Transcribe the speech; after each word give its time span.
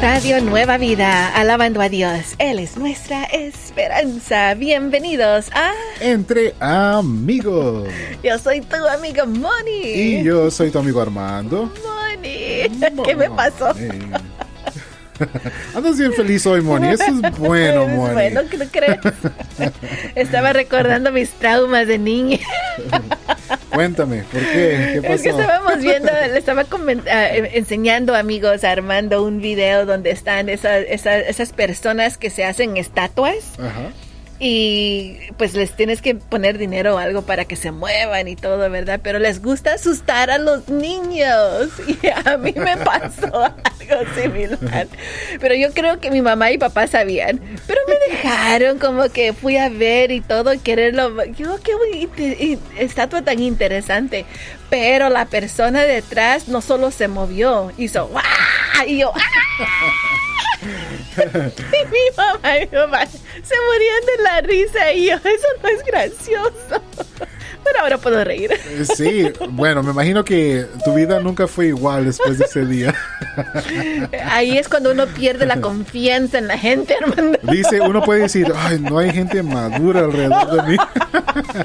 Radio 0.00 0.40
Nueva 0.40 0.78
Vida, 0.78 1.34
alabando 1.34 1.80
a 1.80 1.88
Dios. 1.88 2.36
Él 2.38 2.60
es 2.60 2.76
nuestra 2.76 3.24
esperanza. 3.24 4.54
Bienvenidos 4.54 5.50
a 5.52 5.72
Entre 6.00 6.54
Amigos. 6.60 7.88
Yo 8.22 8.38
soy 8.38 8.60
tu 8.60 8.76
amigo 8.76 9.26
Moni. 9.26 9.82
Y 9.82 10.22
yo 10.22 10.52
soy 10.52 10.70
tu 10.70 10.78
amigo 10.78 11.00
Armando. 11.00 11.72
Moni, 11.84 12.68
¿qué 13.04 13.16
me 13.16 13.28
pasó? 13.28 13.74
Andas 15.74 15.98
bien 15.98 16.12
feliz 16.12 16.46
hoy, 16.46 16.60
Moni. 16.60 16.88
Eso 16.88 17.04
es 17.04 17.38
bueno, 17.38 17.82
Es 17.88 17.94
Moni. 17.94 18.14
Bueno, 18.14 18.40
¿qué 18.50 18.58
no 18.58 18.64
crees? 18.66 18.98
Estaba 20.14 20.52
recordando 20.52 21.12
mis 21.12 21.30
traumas 21.30 21.86
de 21.86 21.98
niña. 21.98 22.38
Cuéntame, 23.70 24.24
¿por 24.32 24.40
qué? 24.40 24.90
¿Qué 24.94 25.02
pasó? 25.02 25.14
Es 25.14 25.22
que 25.22 25.28
estábamos 25.30 25.78
viendo, 25.78 26.10
le 26.10 26.38
estaba 26.38 26.62
ah, 26.62 27.26
eh, 27.34 27.50
enseñando 27.54 28.14
amigos 28.14 28.64
Armando 28.64 29.24
un 29.24 29.40
video 29.40 29.86
donde 29.86 30.10
están 30.10 30.48
esas, 30.48 30.84
esas, 30.88 31.24
esas 31.26 31.52
personas 31.52 32.18
que 32.18 32.30
se 32.30 32.44
hacen 32.44 32.76
estatuas 32.76 33.58
Ajá. 33.58 33.92
Y 34.40 35.16
pues 35.36 35.54
les 35.54 35.72
tienes 35.72 36.00
que 36.00 36.14
poner 36.14 36.58
dinero 36.58 36.94
o 36.94 36.98
algo 36.98 37.22
para 37.22 37.44
que 37.44 37.56
se 37.56 37.72
muevan 37.72 38.28
y 38.28 38.36
todo, 38.36 38.70
¿verdad? 38.70 39.00
Pero 39.02 39.18
les 39.18 39.42
gusta 39.42 39.74
asustar 39.74 40.30
a 40.30 40.38
los 40.38 40.68
niños 40.68 41.70
y 42.02 42.06
a 42.06 42.36
mí 42.36 42.54
me 42.56 42.76
pasó 42.76 43.26
algo 43.44 44.14
similar. 44.14 44.86
Pero 45.40 45.54
yo 45.56 45.72
creo 45.72 45.98
que 45.98 46.10
mi 46.10 46.22
mamá 46.22 46.52
y 46.52 46.58
papá 46.58 46.86
sabían, 46.86 47.40
pero 47.66 47.80
me 47.88 48.14
dejaron 48.14 48.78
como 48.78 49.08
que 49.08 49.32
fui 49.32 49.56
a 49.56 49.68
ver 49.68 50.12
y 50.12 50.20
todo, 50.20 50.52
quererlo. 50.62 51.24
Yo, 51.32 51.58
qué 51.60 52.58
estatua 52.78 53.22
tan 53.22 53.40
interesante. 53.40 54.24
Pero 54.70 55.08
la 55.08 55.24
persona 55.24 55.82
detrás 55.82 56.48
no 56.48 56.60
solo 56.60 56.90
se 56.90 57.08
movió, 57.08 57.72
hizo 57.78 58.06
¡guau! 58.08 58.22
Y 58.86 58.98
yo 58.98 59.12
¡ah! 59.14 60.97
mi 61.90 62.16
mamá 62.16 62.58
y 62.58 62.60
mi 62.60 62.66
papá 62.66 63.06
se 63.06 63.54
morían 63.66 64.06
de 64.06 64.22
la 64.22 64.40
risa 64.42 64.92
y 64.92 65.06
yo, 65.06 65.16
eso 65.16 65.48
no 65.62 65.68
es 65.68 65.84
gracioso. 65.84 66.82
Ahora 67.80 67.98
puedo 67.98 68.22
reír. 68.24 68.52
Eh, 68.52 68.84
Sí, 68.96 69.30
bueno, 69.50 69.82
me 69.82 69.90
imagino 69.92 70.24
que 70.24 70.66
tu 70.84 70.94
vida 70.94 71.20
nunca 71.20 71.46
fue 71.46 71.68
igual 71.68 72.06
después 72.06 72.38
de 72.38 72.44
ese 72.44 72.64
día. 72.66 72.94
Ahí 74.30 74.56
es 74.58 74.68
cuando 74.68 74.92
uno 74.92 75.06
pierde 75.06 75.46
la 75.46 75.60
confianza 75.60 76.38
en 76.38 76.48
la 76.48 76.58
gente, 76.58 76.94
Armando. 77.00 77.38
Dice, 77.42 77.80
uno 77.80 78.02
puede 78.02 78.22
decir, 78.22 78.52
ay, 78.56 78.78
no 78.80 78.98
hay 78.98 79.10
gente 79.12 79.42
madura 79.42 80.00
alrededor 80.00 80.62
de 80.62 80.72
mí. 80.72 80.76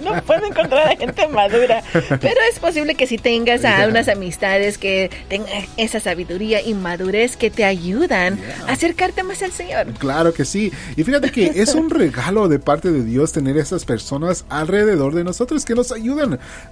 No 0.04 0.22
puedo 0.24 0.46
encontrar 0.46 0.88
a 0.90 0.96
gente 0.96 1.28
madura. 1.28 1.82
Pero 1.94 2.36
es 2.52 2.60
posible 2.60 2.96
que 2.96 3.08
si 3.08 3.18
tengas 3.18 3.64
a 3.66 3.74
Yeah. 3.74 3.88
unas 3.88 4.08
amistades 4.08 4.78
que 4.78 5.10
tengan 5.30 5.50
esa 5.78 6.00
sabiduría 6.00 6.62
y 6.62 6.74
madurez 6.76 7.36
que 7.38 7.50
te 7.50 7.66
ayudan 7.66 8.38
a 8.68 8.74
acercarte 8.74 9.24
más 9.24 9.42
al 9.42 9.52
Señor. 9.52 9.88
Claro 9.98 10.32
que 10.34 10.46
sí. 10.46 10.72
Y 10.96 11.04
fíjate 11.04 11.32
que 11.32 11.54
es 11.56 11.74
un 11.74 11.90
regalo 11.90 12.48
de 12.50 12.60
parte 12.60 12.92
de 12.92 13.04
Dios 13.04 13.32
tener 13.32 13.58
esas 13.58 13.84
personas 13.86 14.46
alrededor 14.50 15.16
de 15.16 15.24
nosotros 15.24 15.66
que 15.66 15.74
nos 15.74 15.92
ayudan 15.92 16.03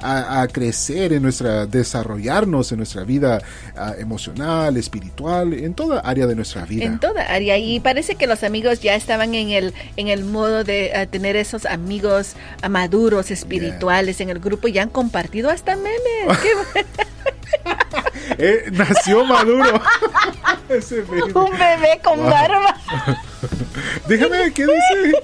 a, 0.01 0.41
a 0.41 0.47
crecer 0.47 1.13
en 1.13 1.23
nuestra, 1.23 1.65
desarrollarnos 1.65 2.71
en 2.71 2.77
nuestra 2.79 3.03
vida 3.03 3.41
ah, 3.75 3.93
emocional, 3.97 4.77
espiritual, 4.77 5.53
en 5.53 5.73
toda 5.73 5.99
área 6.01 6.27
de 6.27 6.35
nuestra 6.35 6.65
vida. 6.65 6.85
En 6.85 6.99
toda 6.99 7.21
área. 7.23 7.57
Y 7.57 7.79
parece 7.79 8.15
que 8.15 8.27
los 8.27 8.43
amigos 8.43 8.81
ya 8.81 8.95
estaban 8.95 9.33
en 9.35 9.49
el, 9.51 9.73
en 9.97 10.07
el 10.09 10.23
modo 10.25 10.63
de 10.63 10.91
eh, 10.93 11.07
tener 11.07 11.35
esos 11.35 11.65
amigos 11.65 12.33
ah, 12.61 12.69
maduros, 12.69 13.31
espirituales 13.31 14.19
en 14.21 14.29
el 14.29 14.39
grupo 14.39 14.67
y 14.67 14.77
han 14.79 14.89
compartido 14.89 15.49
hasta 15.49 15.75
memes. 15.75 16.37
Qué. 16.41 16.85
Eh, 18.37 18.65
nació 18.71 19.25
maduro. 19.25 19.81
Ese. 20.69 21.01
Un 21.01 21.51
bebé 21.51 21.99
con 22.03 22.19
Wow. 22.19 22.29
barba. 22.29 22.75
Déjame 24.07 24.37
ver 24.37 24.53
qué 24.53 24.63
dice. 24.63 25.17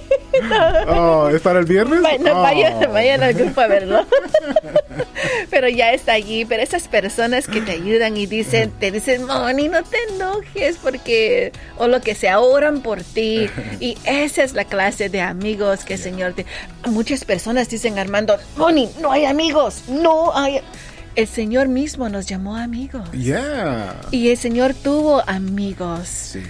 Oh, 0.88 1.30
¿Es 1.30 1.42
para 1.42 1.60
el 1.60 1.66
viernes? 1.66 2.00
Va- 2.04 2.18
no, 2.20 2.38
Oh. 2.38 2.42
vayan, 2.44 2.94
vayan 2.94 3.24
al 3.24 3.34
grupo 3.34 3.60
a 3.60 3.66
verlo. 3.68 4.06
pero 5.50 5.68
ya 5.68 5.94
está 5.94 6.14
allí. 6.14 6.46
Pero 6.46 6.62
esas 6.62 6.88
personas 6.88 7.48
que 7.48 7.62
te 7.62 7.72
ayudan 7.72 8.18
y 8.18 8.28
dicen, 8.28 8.72
te 8.80 8.92
dicen, 8.92 9.26
Moni, 9.26 9.68
no 9.68 9.84
te 9.84 9.98
enojes 10.14 10.78
porque, 10.78 11.52
o 11.78 11.88
lo 11.88 12.02
que 12.02 12.14
sea, 12.14 12.40
oran 12.40 12.82
por 12.82 13.02
ti. 13.02 13.50
Y 13.80 13.98
esa 14.06 14.44
es 14.44 14.54
la 14.54 14.66
clase 14.66 15.10
de 15.10 15.22
amigos 15.22 15.84
que 15.86 15.96
el 15.96 16.00
Señor 16.00 16.34
te. 16.34 16.46
Muchas 16.86 17.26
personas 17.26 17.68
dicen, 17.70 17.98
Armando, 17.98 18.38
Moni, 18.58 18.90
no 19.02 19.12
hay 19.12 19.26
amigos, 19.26 19.84
no 19.88 20.38
hay. 20.38 20.62
El 21.16 21.28
Señor 21.28 21.68
mismo 21.68 22.10
nos 22.10 22.28
llamó 22.28 22.56
amigos. 22.58 23.10
Yeah. 23.12 23.96
Y 24.12 24.30
el 24.30 24.38
Señor 24.38 24.76
tuvo 24.76 25.28
amigos. 25.28 26.08
Sí. 26.08 26.44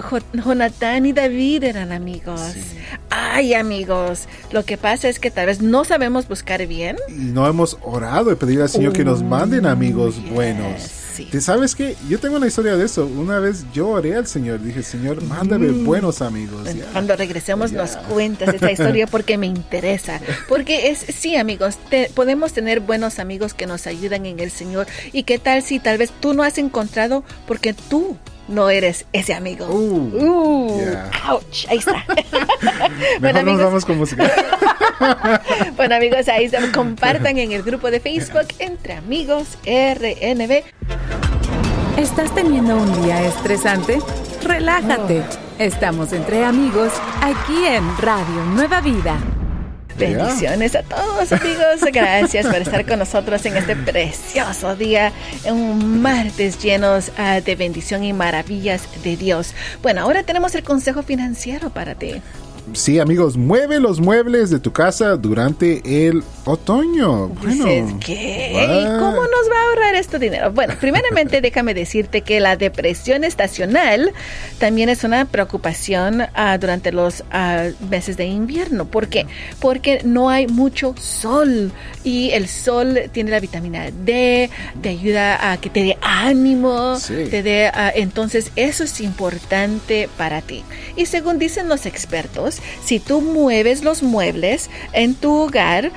Jo- 0.00 0.18
Jonatán 0.32 1.06
y 1.06 1.12
David 1.12 1.64
eran 1.64 1.90
amigos. 1.92 2.40
Sí. 2.54 2.60
Ay, 3.10 3.54
amigos. 3.54 4.28
Lo 4.52 4.64
que 4.64 4.76
pasa 4.76 5.08
es 5.08 5.18
que 5.18 5.30
tal 5.30 5.46
vez 5.46 5.60
no 5.60 5.84
sabemos 5.84 6.28
buscar 6.28 6.64
bien. 6.66 6.96
Y 7.08 7.12
no 7.32 7.46
hemos 7.48 7.76
orado 7.82 8.30
y 8.30 8.36
pedir 8.36 8.62
al 8.62 8.68
Señor 8.68 8.92
que 8.92 9.04
nos 9.04 9.22
manden 9.22 9.66
amigos 9.66 10.16
yes, 10.22 10.30
buenos. 10.32 10.82
sí. 10.82 11.24
¿Te 11.30 11.40
sabes 11.40 11.74
qué? 11.74 11.96
Yo 12.08 12.20
tengo 12.20 12.36
una 12.36 12.46
historia 12.46 12.76
de 12.76 12.84
eso. 12.84 13.06
Una 13.06 13.38
vez 13.40 13.64
yo 13.72 13.88
oré 13.88 14.14
al 14.14 14.26
Señor. 14.26 14.60
Dije, 14.62 14.82
Señor, 14.82 15.22
mándame 15.24 15.68
buenos 15.70 16.22
amigos. 16.22 16.62
Bueno, 16.62 16.76
Yeah. 16.76 16.92
Cuando 16.92 17.16
regresemos 17.16 17.72
nos 17.72 17.96
cuentas 17.96 18.54
esa 18.54 18.70
historia 18.70 19.06
porque 19.06 19.36
me 19.38 19.46
interesa. 19.46 20.20
Porque 20.48 20.90
es, 20.90 20.98
sí, 20.98 21.34
amigos, 21.36 21.76
te- 21.90 22.10
podemos 22.14 22.52
tener 22.52 22.80
buenos 22.80 23.18
amigos 23.18 23.54
que 23.54 23.66
nos 23.66 23.86
ayudan 23.86 24.26
en 24.26 24.38
el 24.40 24.50
Señor. 24.50 24.86
¿Y 25.12 25.22
qué 25.24 25.38
tal 25.38 25.62
si 25.62 25.78
tal 25.80 25.98
vez 25.98 26.12
tú 26.20 26.34
no 26.34 26.42
has 26.42 26.58
encontrado 26.58 27.24
porque 27.48 27.72
tú 27.72 28.16
no 28.48 28.70
eres 28.70 29.06
ese 29.12 29.34
amigo? 29.34 29.66
Uh, 29.66 30.10
Uh, 30.14 30.80
yeah. 30.80 31.10
ouch, 31.30 31.66
ahí 31.68 31.78
está. 31.78 31.92
Mejor 32.06 33.20
bueno, 33.20 33.32
nos 33.32 33.42
amigos, 33.42 33.64
vamos 33.64 33.84
con 33.84 33.98
música. 33.98 34.30
Bueno 35.76 35.94
amigos, 35.96 36.26
ahí 36.28 36.48
se 36.48 36.72
compartan 36.72 37.36
en 37.38 37.52
el 37.52 37.62
grupo 37.62 37.90
de 37.90 38.00
Facebook 38.00 38.46
entre 38.58 38.94
amigos 38.94 39.58
RNB. 39.66 40.62
¿Estás 41.98 42.34
teniendo 42.34 42.76
un 42.76 43.02
día 43.02 43.22
estresante? 43.26 43.98
Relájate. 44.42 45.22
Estamos 45.58 46.12
entre 46.14 46.44
amigos 46.44 46.92
aquí 47.20 47.66
en 47.66 47.84
Radio 47.98 48.42
Nueva 48.54 48.80
Vida. 48.80 49.18
Bendiciones 49.98 50.74
a 50.74 50.82
todos 50.82 51.32
amigos. 51.32 51.80
Gracias 51.92 52.46
por 52.46 52.56
estar 52.56 52.86
con 52.86 52.98
nosotros 52.98 53.44
en 53.46 53.56
este 53.56 53.76
precioso 53.76 54.76
día, 54.76 55.12
un 55.44 56.00
martes 56.02 56.58
llenos 56.62 57.10
ah, 57.16 57.40
de 57.40 57.56
bendición 57.56 58.04
y 58.04 58.12
maravillas 58.12 58.82
de 59.02 59.16
Dios. 59.16 59.54
Bueno, 59.82 60.02
ahora 60.02 60.22
tenemos 60.22 60.54
el 60.54 60.62
consejo 60.62 61.02
financiero 61.02 61.70
para 61.70 61.94
ti. 61.94 62.20
Sí, 62.72 62.98
amigos, 62.98 63.36
mueve 63.36 63.78
los 63.78 64.00
muebles 64.00 64.50
de 64.50 64.58
tu 64.58 64.72
casa 64.72 65.16
durante 65.16 66.08
el 66.08 66.24
otoño. 66.44 67.28
Bueno, 67.28 67.98
¿qué? 68.04 68.50
cómo 68.98 69.22
nos 69.22 69.50
va 69.50 69.56
a 69.56 69.68
ahorrar 69.68 69.85
esto 69.96 70.18
dinero? 70.18 70.52
Bueno, 70.52 70.74
primeramente 70.80 71.40
déjame 71.40 71.74
decirte 71.74 72.22
que 72.22 72.40
la 72.40 72.56
depresión 72.56 73.24
estacional 73.24 74.12
también 74.58 74.88
es 74.88 75.04
una 75.04 75.24
preocupación 75.24 76.22
ah, 76.34 76.56
durante 76.58 76.92
los 76.92 77.24
ah, 77.30 77.68
meses 77.90 78.16
de 78.16 78.26
invierno. 78.26 78.86
¿Por 78.86 79.08
qué? 79.08 79.26
Porque 79.60 80.00
no 80.04 80.30
hay 80.30 80.46
mucho 80.46 80.94
sol 80.98 81.72
y 82.04 82.30
el 82.30 82.48
sol 82.48 83.00
tiene 83.12 83.30
la 83.30 83.40
vitamina 83.40 83.90
D, 83.90 84.50
te 84.82 84.88
ayuda 84.88 85.52
a 85.52 85.56
que 85.58 85.70
te 85.70 85.82
dé 85.82 85.98
ánimo, 86.02 86.98
Sí. 86.98 87.26
te 87.30 87.42
dé, 87.42 87.66
ah, 87.72 87.92
entonces 87.94 88.50
eso 88.56 88.84
es 88.84 89.00
importante 89.00 90.08
para 90.16 90.40
ti. 90.42 90.62
Y 90.96 91.06
según 91.06 91.38
dicen 91.38 91.68
los 91.68 91.86
expertos, 91.86 92.60
si 92.84 93.00
tú 93.00 93.20
mueves 93.20 93.82
los 93.82 94.02
muebles 94.02 94.70
en 94.92 95.14
tu 95.14 95.34
hogar 95.34 95.90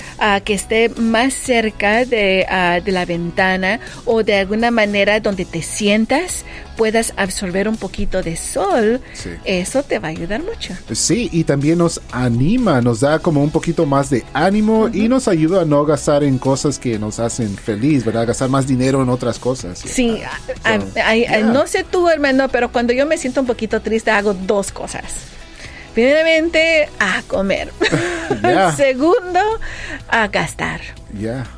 que 0.44 0.54
esté 0.54 0.90
más 0.90 1.34
cerca 1.34 2.06
de, 2.06 2.46
de 2.84 2.92
la 2.92 3.06
ventana 3.06 3.80
o 4.06 4.24
de 4.24 4.36
alguna 4.36 4.72
manera 4.72 5.20
donde 5.20 5.46
te 5.46 5.62
sientas, 5.62 6.44
puedas 6.78 7.14
absorber 7.18 7.68
un 7.68 7.76
poquito 7.78 8.22
de 8.24 8.36
sol, 8.38 9.02
Sí. 9.14 9.30
eso 9.44 9.84
te 9.84 10.00
va 10.00 10.08
a 10.08 10.12
ayudar 10.12 10.42
mucho. 10.44 10.74
Sí, 10.94 11.30
y 11.34 11.44
también 11.44 11.78
nos 11.80 12.00
anima, 12.12 12.82
nos 12.82 13.02
da 13.02 13.20
como 13.20 13.44
un 13.44 13.50
poquito 13.52 13.86
más 13.86 14.10
de 14.10 14.24
ánimo 14.34 14.90
y 14.94 15.08
nos 15.10 15.28
ayuda 15.28 15.62
a 15.62 15.66
no 15.66 15.84
gastar 15.86 16.24
en 16.24 16.38
cosas 16.38 16.80
que 16.80 16.98
nos 16.98 17.20
hacen 17.20 17.56
feliz, 17.58 18.06
¿verdad? 18.06 18.28
Gastar 18.28 18.50
más 18.50 18.66
dinero 18.68 19.02
en 19.04 19.10
otras 19.10 19.40
cosas. 19.40 19.80
Sí, 19.80 20.22
a- 20.64 20.70
a- 20.76 20.80
So, 20.80 20.88
a- 21.00 21.10
a- 21.10 21.16
yeah. 21.16 21.40
no 21.42 21.68
sé 21.68 21.84
tú, 21.84 22.08
hermano, 22.10 22.48
pero 22.50 22.72
cuando 22.72 22.94
yo 22.94 23.06
me 23.06 23.18
siento 23.18 23.42
un 23.42 23.48
poquito 23.48 23.82
triste 23.82 24.12
hago 24.12 24.34
dos 24.34 24.72
cosas. 24.72 25.04
primeramente 25.94 26.88
a 27.00 27.22
comer. 27.28 27.72
Segundo, 28.78 29.40
a 30.08 30.28
gastar. 30.28 30.80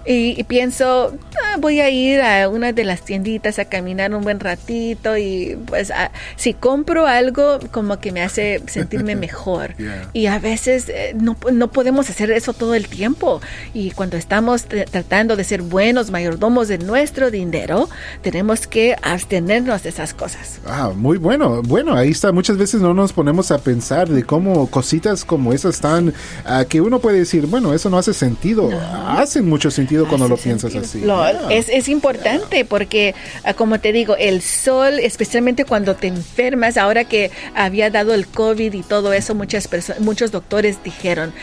Y 0.06 0.44
pienso, 0.46 1.14
"Ah, 1.54 1.58
voy 1.60 1.80
a 1.80 1.90
ir 1.90 2.22
a 2.22 2.48
una 2.50 2.72
de 2.74 2.84
las 2.84 3.02
tienditas 3.02 3.60
a 3.60 3.66
caminar 3.66 4.14
un 4.14 4.24
buen 4.24 4.40
ratito 4.40 5.18
y 5.18 5.58
pues 5.66 5.92
a- 5.92 6.12
si 6.36 6.54
compro 6.54 7.08
algo 7.08 7.60
como 7.72 8.00
que 8.00 8.12
me 8.12 8.22
hace 8.22 8.62
sentirme 8.68 9.16
mejor. 9.28 9.76
Yeah. 9.78 10.10
Y 10.14 10.26
a 10.28 10.40
veces 10.40 10.88
eh, 10.90 11.16
no, 11.20 11.36
no 11.52 11.72
podemos 11.72 12.10
hacer 12.10 12.32
eso 12.32 12.54
todo 12.54 12.76
el 12.76 12.88
tiempo. 12.88 13.42
Y 13.74 13.92
cuando 13.92 14.18
estamos 14.18 14.68
tr- 14.70 14.90
tratando 14.90 15.36
de 15.36 15.44
ser 15.44 15.62
buenos 15.62 16.12
mayordomos 16.12 16.68
de 16.68 16.78
nuestro 16.78 17.32
dinero, 17.32 17.90
tenemos 18.22 18.68
que 18.68 18.96
abstenernos 19.02 19.84
de 19.84 19.90
esas 19.90 20.14
cosas. 20.14 20.60
Ah, 20.66 20.92
muy 20.96 21.18
bueno. 21.18 21.62
Bueno, 21.64 21.96
ahí 21.96 22.10
está. 22.12 22.32
Muchas 22.32 22.58
veces 22.58 22.82
no 22.82 22.94
nos 22.94 23.14
ponemos 23.14 23.52
a 23.52 23.58
pensar 23.58 24.08
de 24.10 24.24
cómo 24.24 24.68
cositas 24.68 25.26
como 25.26 25.54
esas 25.54 25.76
están, 25.76 26.14
ah, 26.46 26.66
que 26.68 26.82
uno 26.82 27.00
puede 27.00 27.20
decir, 27.20 27.48
bueno, 27.48 27.74
eso 27.74 27.90
no 27.90 27.98
hace 27.98 28.14
sentido. 28.14 28.70
Hacen 29.08 29.48
mucho 29.50 29.72
sentido 29.72 30.08
cuando 30.08 30.28
lo 30.28 30.38
piensas 30.38 30.76
así. 30.76 31.02
Lo-. 31.02 31.41
Es, 31.50 31.70
es 31.70 31.88
importante 31.90 32.66
porque, 32.66 33.16
ah, 33.44 33.54
como 33.54 33.80
te 33.80 33.92
digo, 33.92 34.16
el 34.18 34.42
sol, 34.42 35.00
especialmente 35.00 35.66
cuando 35.66 35.96
te 35.96 36.08
enfermas, 36.08 36.78
ahora 36.78 37.06
que 37.06 37.32
había 37.56 37.90
dado 37.90 38.14
el 38.14 38.28
COVID 38.28 38.74
y 38.74 38.84
todo 38.84 39.14
eso, 39.14 39.36
muchas 39.36 39.70
perso- 39.70 39.98
muchos 40.00 40.32
doctores 40.32 40.84
dijeron, 40.84 41.34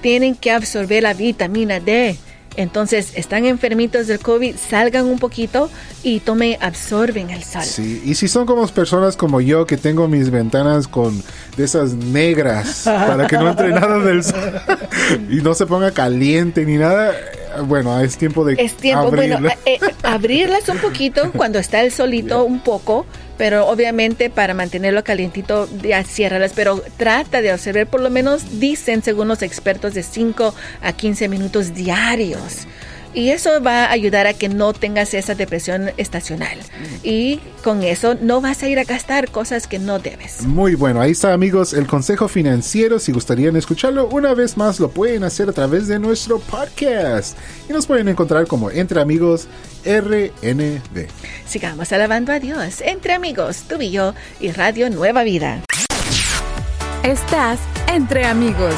tienen 0.00 0.34
que 0.34 0.50
absorber 0.50 1.02
la 1.02 1.14
vitamina 1.14 1.80
D. 1.80 2.16
Entonces, 2.56 3.14
están 3.16 3.46
enfermitos 3.46 4.06
del 4.06 4.20
COVID, 4.20 4.54
salgan 4.56 5.06
un 5.06 5.18
poquito 5.18 5.68
y 6.04 6.20
tomen, 6.20 6.56
absorben 6.60 7.30
el 7.30 7.42
sol. 7.42 7.64
Sí, 7.64 8.00
y 8.04 8.14
si 8.14 8.28
son 8.28 8.46
como 8.46 8.64
personas 8.68 9.16
como 9.16 9.40
yo 9.40 9.66
que 9.66 9.76
tengo 9.76 10.06
mis 10.06 10.30
ventanas 10.30 10.86
con 10.86 11.20
de 11.56 11.64
esas 11.64 11.94
negras 11.94 12.82
para 12.84 13.26
que 13.26 13.36
no 13.38 13.48
entre 13.50 13.70
nada 13.72 13.98
del 13.98 14.22
sol 14.22 14.60
y 15.30 15.36
no 15.36 15.52
se 15.54 15.66
ponga 15.66 15.90
caliente 15.90 16.64
ni 16.64 16.76
nada, 16.76 17.12
bueno, 17.62 18.00
es 18.00 18.16
tiempo 18.16 18.44
de 18.44 18.54
Es 18.58 18.74
tiempo, 18.76 19.10
bueno, 19.10 19.36
abrirla. 19.36 19.56
eh, 19.66 19.78
eh, 19.80 19.94
abrirlas 20.02 20.68
un 20.68 20.78
poquito 20.78 21.30
cuando 21.36 21.58
está 21.58 21.82
el 21.82 21.92
solito, 21.92 22.44
un 22.44 22.60
poco, 22.60 23.06
pero 23.36 23.66
obviamente 23.66 24.30
para 24.30 24.54
mantenerlo 24.54 25.04
calientito, 25.04 25.68
ya 25.82 26.04
ciérralas, 26.04 26.52
pero 26.54 26.82
trata 26.96 27.40
de 27.40 27.52
observar, 27.52 27.86
por 27.86 28.00
lo 28.00 28.10
menos 28.10 28.60
dicen, 28.60 29.02
según 29.02 29.28
los 29.28 29.42
expertos, 29.42 29.94
de 29.94 30.02
5 30.02 30.54
a 30.82 30.92
15 30.92 31.28
minutos 31.28 31.74
diarios. 31.74 32.66
Y 33.14 33.30
eso 33.30 33.62
va 33.62 33.84
a 33.84 33.92
ayudar 33.92 34.26
a 34.26 34.34
que 34.34 34.48
no 34.48 34.72
tengas 34.72 35.14
esa 35.14 35.34
depresión 35.34 35.92
estacional. 35.96 36.58
Y 37.02 37.40
con 37.62 37.82
eso 37.82 38.16
no 38.20 38.40
vas 38.40 38.62
a 38.62 38.68
ir 38.68 38.78
a 38.78 38.84
gastar 38.84 39.30
cosas 39.30 39.66
que 39.66 39.78
no 39.78 40.00
debes. 40.00 40.42
Muy 40.42 40.74
bueno, 40.74 41.00
ahí 41.00 41.12
está 41.12 41.32
amigos 41.32 41.72
el 41.72 41.86
consejo 41.86 42.28
financiero. 42.28 42.98
Si 42.98 43.12
gustarían 43.12 43.56
escucharlo 43.56 44.08
una 44.08 44.34
vez 44.34 44.56
más, 44.56 44.80
lo 44.80 44.90
pueden 44.90 45.22
hacer 45.22 45.48
a 45.48 45.52
través 45.52 45.86
de 45.86 45.98
nuestro 45.98 46.40
podcast. 46.40 47.38
Y 47.68 47.72
nos 47.72 47.86
pueden 47.86 48.08
encontrar 48.08 48.46
como 48.46 48.70
Entre 48.70 49.00
Amigos 49.00 49.46
RNB. 49.84 51.08
Sigamos 51.46 51.92
alabando 51.92 52.32
a 52.32 52.40
Dios, 52.40 52.80
entre 52.80 53.12
amigos, 53.12 53.64
tú 53.68 53.80
y 53.80 53.90
yo, 53.90 54.14
y 54.40 54.50
Radio 54.50 54.90
Nueva 54.90 55.22
Vida. 55.22 55.62
Estás 57.02 57.60
entre 57.86 58.24
amigos. 58.24 58.74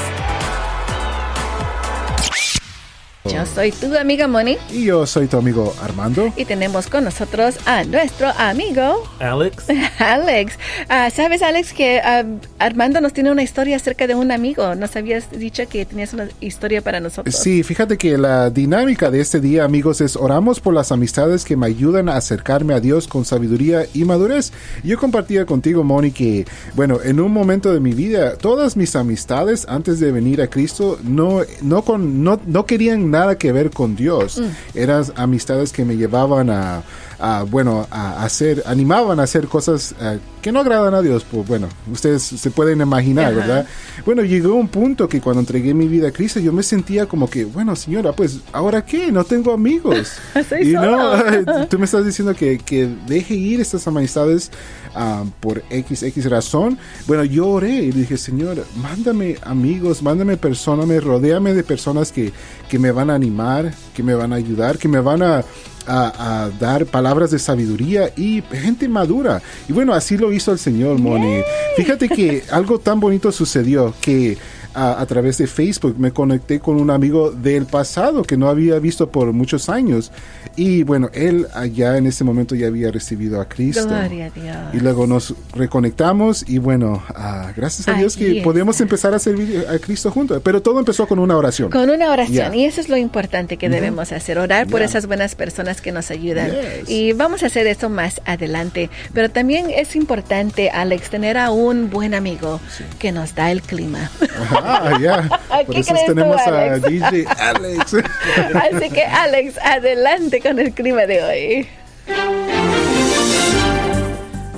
Yo 3.29 3.45
soy 3.45 3.73
tu 3.73 3.95
amiga 3.97 4.29
Moni. 4.29 4.57
Y 4.73 4.85
yo 4.85 5.05
soy 5.05 5.27
tu 5.27 5.37
amigo 5.37 5.75
Armando. 5.83 6.33
Y 6.37 6.45
tenemos 6.45 6.87
con 6.87 7.05
nosotros 7.05 7.57
a 7.67 7.83
nuestro 7.83 8.29
amigo 8.39 9.03
Alex. 9.19 9.65
Alex. 9.99 10.55
Ah, 10.89 11.11
Sabes, 11.11 11.43
Alex, 11.43 11.73
que 11.73 11.99
ah, 11.99 12.25
Armando 12.59 13.01
nos 13.01 13.13
tiene 13.13 13.33
una 13.33 13.43
historia 13.43 13.77
acerca 13.77 14.07
de 14.07 14.15
un 14.15 14.31
amigo. 14.31 14.75
Nos 14.77 14.95
habías 14.95 15.31
dicho 15.31 15.65
que 15.69 15.85
tenías 15.85 16.13
una 16.13 16.29
historia 16.41 16.83
para 16.83 17.01
nosotros. 17.01 17.35
Sí, 17.35 17.63
fíjate 17.63 17.99
que 17.99 18.17
la 18.17 18.51
dinámica 18.51 19.11
de 19.11 19.21
este 19.21 19.41
día, 19.41 19.65
amigos, 19.65 20.01
es 20.01 20.15
oramos 20.15 20.61
por 20.61 20.73
las 20.73 20.93
amistades 20.93 21.45
que 21.45 21.57
me 21.57 21.67
ayudan 21.67 22.09
a 22.09 22.17
acercarme 22.17 22.75
a 22.75 22.81
Dios 22.81 23.09
con 23.09 23.25
sabiduría 23.25 23.87
y 23.93 24.05
madurez. 24.05 24.53
Yo 24.85 24.99
compartía 24.99 25.47
contigo, 25.47 25.83
Moni, 25.83 26.13
que, 26.13 26.47
bueno, 26.75 27.01
en 27.03 27.19
un 27.21 27.33
momento 27.33 27.73
de 27.73 27.81
mi 27.81 27.93
vida, 27.93 28.37
todas 28.37 28.77
mis 28.77 28.95
amistades 28.95 29.67
antes 29.69 29.99
de 29.99 30.13
venir 30.13 30.41
a 30.43 30.49
Cristo 30.49 30.99
no, 31.03 31.41
no, 31.63 31.83
con, 31.83 32.23
no, 32.23 32.41
no 32.47 32.67
querían 32.67 33.11
nada 33.11 33.16
que 33.39 33.53
ver 33.53 33.71
con 33.71 33.97
Dios. 33.97 34.41
Eran 34.75 35.05
amistades 35.17 35.73
que 35.73 35.85
me 35.85 35.97
llevaban 35.97 36.51
a, 36.51 36.83
a, 37.19 37.45
bueno, 37.45 37.87
a 37.91 38.25
hacer, 38.25 38.63
animaban 38.67 39.21
a 39.21 39.25
hacer 39.25 39.47
cosas 39.49 39.95
eh, 40.01 40.19
que 40.43 40.53
no 40.53 40.61
agradan 40.61 40.95
a 40.95 41.03
Dios. 41.03 41.25
Pues 41.31 41.47
bueno, 41.47 41.69
ustedes 41.91 42.23
se 42.23 42.51
pueden 42.51 42.81
imaginar, 42.81 43.33
Ajá. 43.33 43.35
¿verdad? 43.35 43.67
Bueno, 44.05 44.23
llegó 44.23 44.55
un 44.55 44.69
punto 44.69 45.09
que 45.09 45.21
cuando 45.21 45.41
entregué 45.41 45.75
mi 45.75 45.89
vida 45.89 46.09
a 46.09 46.13
Cristo, 46.13 46.41
yo 46.41 46.53
me 46.53 46.63
sentía 46.63 47.07
como 47.07 47.29
que, 47.29 47.45
bueno, 47.45 47.75
señora, 47.75 48.13
pues, 48.13 48.41
¿ahora 48.53 48.85
qué? 48.85 49.11
No 49.11 49.25
tengo 49.25 49.53
amigos. 49.53 50.13
Y 50.61 50.73
no, 50.73 51.67
tú 51.69 51.79
me 51.79 51.85
estás 51.85 52.05
diciendo 52.05 52.35
que, 52.35 52.59
que 52.59 52.89
deje 53.07 53.35
ir 53.35 53.61
estas 53.61 53.87
amistades 53.87 54.51
ah, 54.95 55.25
por 55.41 55.63
X, 55.71 56.03
X 56.03 56.31
razón. 56.31 56.79
Bueno, 57.07 57.25
yo 57.25 57.49
oré 57.49 57.75
y 57.75 57.91
dije, 57.91 58.17
Señor, 58.17 58.65
mándame 58.77 59.37
amigos, 59.43 60.03
mándame 60.03 60.37
personas, 60.37 60.87
me 60.87 61.01
rodéame 61.01 61.55
de 61.55 61.63
personas 61.63 62.13
que, 62.13 62.33
que 62.69 62.79
me 62.79 62.91
van 62.91 63.11
a 63.11 63.15
animar, 63.15 63.75
que 63.95 64.03
me 64.03 64.15
van 64.15 64.33
a 64.33 64.37
ayudar, 64.37 64.79
que 64.79 64.89
me 64.89 65.01
van 65.01 65.23
a 65.23 65.45
a, 65.87 66.45
a 66.45 66.51
dar 66.51 66.87
palabras 66.87 67.31
de 67.31 67.39
sabiduría 67.39 68.11
y 68.17 68.43
gente 68.43 68.89
madura. 68.89 69.43
Y 69.69 69.73
bueno, 69.73 69.93
así 69.95 70.17
lo 70.17 70.33
hizo 70.33 70.53
el 70.53 70.59
Señor, 70.59 70.99
Moni. 70.99 71.41
Fíjate 71.77 72.09
que 72.09 72.43
algo 72.51 72.79
tan 72.79 73.01
bonito 73.01 73.33
sucedió 73.33 73.95
que 74.01 74.37
a, 74.75 75.01
a 75.01 75.07
través 75.07 75.39
de 75.39 75.47
Facebook 75.47 75.97
me 75.99 76.13
conecté 76.13 76.61
con 76.61 76.77
un 76.77 76.91
amigo 76.91 77.31
del 77.31 77.67
pasado 77.67 78.23
que 78.23 78.37
no 78.37 78.49
había 78.49 78.79
visto 78.79 79.11
por 79.11 79.33
muchos 79.33 79.69
años. 79.69 80.13
Y 80.57 80.83
bueno, 80.85 81.11
él 81.13 81.47
allá 81.55 81.99
en 81.99 82.07
ese 82.07 82.25
momento 82.25 82.55
ya 82.55 82.67
había 82.67 82.91
recibido 82.91 83.41
a 83.41 83.49
Cristo. 83.49 83.87
Gloria 83.87 84.27
a 84.27 84.31
Dios. 84.31 84.57
Y 84.73 84.81
luego 84.81 85.07
nos 85.07 85.35
reconectamos 85.55 86.49
y 86.49 86.59
bueno, 86.59 87.03
ah, 87.15 87.53
gracias 87.55 87.87
a 87.89 87.93
Dios 87.93 88.17
que 88.17 88.41
podemos 88.43 88.77
está. 88.77 88.85
empezar 88.85 89.15
a 89.15 89.19
servir 89.19 89.67
a 89.69 89.79
Cristo 89.79 90.11
juntos. 90.11 90.41
Pero 90.43 90.63
todo 90.63 90.79
empezó 90.79 91.07
con 91.07 91.19
una 91.19 91.37
oración. 91.37 91.71
Con 91.71 91.91
una 91.91 92.11
oración. 92.11 92.55
Y 92.55 92.65
eso 92.65 92.81
es 92.81 92.89
lo 92.89 92.97
importante 92.97 93.59
que 93.59 93.69
debemos 93.69 94.13
hacer, 94.13 94.39
orar 94.39 94.67
por 94.67 94.81
esas 94.81 95.07
buenas 95.07 95.35
personas 95.35 95.81
que 95.81 95.93
nos 95.93 96.11
ayudan. 96.11 96.51
Yes. 96.51 96.89
Y 96.89 97.13
vamos 97.13 97.43
a 97.43 97.47
hacer 97.47 97.67
eso 97.67 97.91
más 97.91 98.23
adelante. 98.25 98.89
Pero 99.13 99.31
también 99.31 99.67
es 99.71 99.95
importante, 99.95 100.71
Alex, 100.71 101.11
tener 101.11 101.37
a 101.37 101.51
un 101.51 101.91
buen 101.91 102.15
amigo 102.15 102.61
que 102.99 103.13
nos 103.13 103.35
da 103.35 103.51
el 103.51 103.61
clima. 103.61 104.11
Ah, 104.51 104.99
ya. 105.01 105.29
Por 105.67 105.75
¿Qué 105.75 105.81
eso 105.81 105.95
tú, 105.95 106.15
tenemos 106.15 106.41
a? 106.47 106.79
DJ 106.79 107.27
Alex. 107.27 107.95
Así 108.55 108.91
que, 108.91 109.05
Alex, 109.05 109.59
adelante 109.63 110.41
el 110.47 110.73
clima 110.73 111.07
de 111.07 111.23
hoy. 111.23 111.67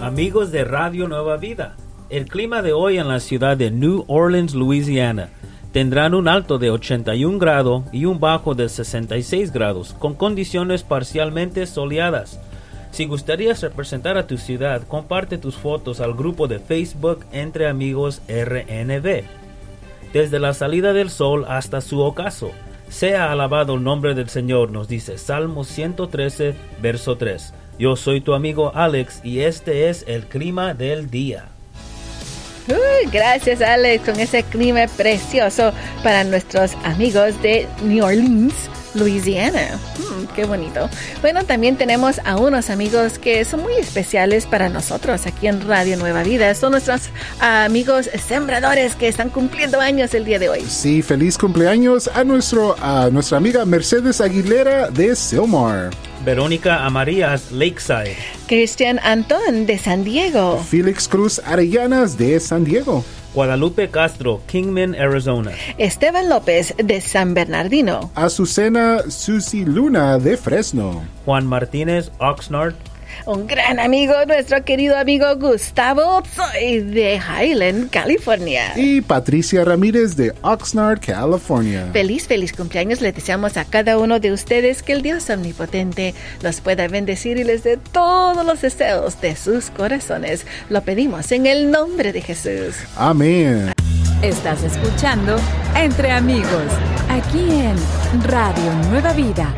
Amigos 0.02 0.52
de 0.52 0.64
Radio 0.64 1.08
Nueva 1.08 1.38
Vida, 1.38 1.76
el 2.10 2.26
clima 2.26 2.60
de 2.60 2.74
hoy 2.74 2.98
en 2.98 3.08
la 3.08 3.20
ciudad 3.20 3.56
de 3.56 3.70
New 3.70 4.04
Orleans, 4.06 4.54
Louisiana, 4.54 5.30
tendrán 5.72 6.12
un 6.12 6.28
alto 6.28 6.58
de 6.58 6.70
81 6.70 7.38
grados 7.38 7.84
y 7.90 8.04
un 8.04 8.20
bajo 8.20 8.54
de 8.54 8.68
66 8.68 9.50
grados, 9.50 9.94
con 9.98 10.14
condiciones 10.14 10.82
parcialmente 10.82 11.66
soleadas. 11.66 12.38
Si 12.90 13.06
gustarías 13.06 13.62
representar 13.62 14.18
a 14.18 14.26
tu 14.26 14.36
ciudad, 14.36 14.82
comparte 14.86 15.38
tus 15.38 15.56
fotos 15.56 16.00
al 16.00 16.12
grupo 16.12 16.48
de 16.48 16.58
Facebook 16.58 17.24
Entre 17.32 17.66
Amigos 17.66 18.20
RNB. 18.28 19.22
Desde 20.12 20.38
la 20.38 20.52
salida 20.52 20.92
del 20.92 21.08
sol 21.08 21.46
hasta 21.48 21.80
su 21.80 22.00
ocaso, 22.00 22.50
sea 22.88 23.30
alabado 23.32 23.74
el 23.74 23.82
nombre 23.82 24.14
del 24.14 24.28
Señor, 24.28 24.70
nos 24.70 24.88
dice 24.88 25.18
Salmo 25.18 25.64
113, 25.64 26.54
verso 26.80 27.16
3. 27.16 27.54
Yo 27.78 27.96
soy 27.96 28.20
tu 28.20 28.34
amigo 28.34 28.72
Alex 28.74 29.20
y 29.22 29.40
este 29.40 29.88
es 29.88 30.04
el 30.08 30.26
clima 30.26 30.74
del 30.74 31.10
día. 31.10 31.46
Gracias, 33.12 33.62
Alex, 33.62 34.04
con 34.04 34.20
ese 34.20 34.42
clima 34.42 34.86
precioso 34.96 35.72
para 36.02 36.24
nuestros 36.24 36.74
amigos 36.84 37.40
de 37.42 37.66
New 37.82 38.04
Orleans, 38.04 38.68
Louisiana. 38.94 39.78
Mm, 39.98 40.34
qué 40.34 40.44
bonito. 40.44 40.88
Bueno, 41.20 41.44
también 41.44 41.76
tenemos 41.76 42.20
a 42.24 42.36
unos 42.36 42.70
amigos 42.70 43.18
que 43.18 43.44
son 43.44 43.62
muy 43.62 43.74
especiales 43.74 44.46
para 44.46 44.68
nosotros 44.68 45.26
aquí 45.26 45.46
en 45.46 45.66
Radio 45.66 45.96
Nueva 45.96 46.22
Vida. 46.22 46.54
Son 46.54 46.72
nuestros 46.72 47.10
amigos 47.40 48.10
sembradores 48.26 48.94
que 48.94 49.08
están 49.08 49.30
cumpliendo 49.30 49.80
años 49.80 50.14
el 50.14 50.24
día 50.24 50.38
de 50.38 50.48
hoy. 50.48 50.62
Sí, 50.68 51.02
feliz 51.02 51.38
cumpleaños 51.38 52.08
a, 52.08 52.24
nuestro, 52.24 52.76
a 52.80 53.10
nuestra 53.10 53.38
amiga 53.38 53.64
Mercedes 53.64 54.20
Aguilera 54.20 54.90
de 54.90 55.14
Silmar. 55.14 55.90
Verónica 56.24 56.84
Amarías, 56.84 57.52
Lakeside. 57.52 58.16
Cristian 58.46 58.98
Antón 59.02 59.66
de 59.66 59.78
San 59.78 60.04
Diego. 60.04 60.62
Félix 60.62 61.08
Cruz 61.08 61.40
Arellanas 61.44 62.18
de 62.18 62.40
San 62.40 62.64
Diego. 62.64 63.04
Guadalupe 63.38 63.88
Castro, 63.88 64.40
Kingman, 64.48 64.96
Arizona. 64.96 65.52
Esteban 65.78 66.28
López 66.28 66.74
de 66.76 67.00
San 67.00 67.34
Bernardino. 67.34 68.10
Azucena 68.16 69.08
Susi 69.10 69.64
Luna 69.64 70.18
de 70.18 70.36
Fresno. 70.36 71.04
Juan 71.24 71.46
Martínez, 71.46 72.10
Oxnard. 72.18 72.74
Un 73.26 73.46
gran 73.46 73.78
amigo, 73.78 74.14
nuestro 74.26 74.64
querido 74.64 74.96
amigo 74.96 75.36
Gustavo, 75.36 76.22
soy 76.34 76.80
de 76.80 77.16
Highland, 77.16 77.90
California. 77.90 78.72
Y 78.76 79.00
Patricia 79.00 79.64
Ramírez 79.64 80.16
de 80.16 80.32
Oxnard, 80.42 81.00
California. 81.00 81.88
Feliz, 81.92 82.26
feliz 82.26 82.52
cumpleaños. 82.52 83.00
Le 83.00 83.12
deseamos 83.12 83.56
a 83.56 83.64
cada 83.64 83.98
uno 83.98 84.20
de 84.20 84.32
ustedes 84.32 84.82
que 84.82 84.92
el 84.92 85.02
Dios 85.02 85.28
omnipotente 85.30 86.14
los 86.42 86.60
pueda 86.60 86.88
bendecir 86.88 87.36
y 87.36 87.44
les 87.44 87.64
dé 87.64 87.76
todos 87.76 88.44
los 88.44 88.60
deseos 88.60 89.20
de 89.20 89.36
sus 89.36 89.70
corazones. 89.70 90.46
Lo 90.70 90.82
pedimos 90.82 91.32
en 91.32 91.46
el 91.46 91.70
nombre 91.70 92.12
de 92.12 92.22
Jesús. 92.22 92.76
Amén. 92.96 93.72
Estás 94.22 94.64
escuchando 94.64 95.36
Entre 95.76 96.10
Amigos, 96.10 96.72
aquí 97.08 97.38
en 97.38 97.76
Radio 98.24 98.72
Nueva 98.90 99.12
Vida. 99.12 99.54